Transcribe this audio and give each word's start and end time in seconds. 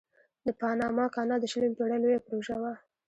د 0.45 0.47
پاناما 0.59 1.05
کانال 1.15 1.39
د 1.41 1.45
شلمې 1.51 1.75
پیړۍ 1.77 1.97
لویه 2.01 2.23
پروژه 2.27 2.55
وه. 2.61 2.73